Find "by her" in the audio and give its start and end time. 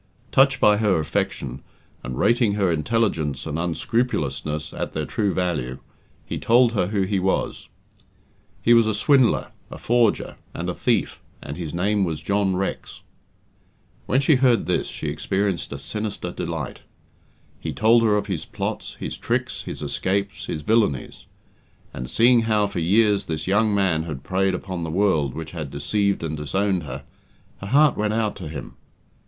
0.59-0.99